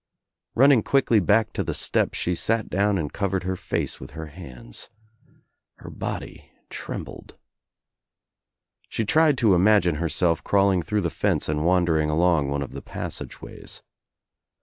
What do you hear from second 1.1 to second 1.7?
back to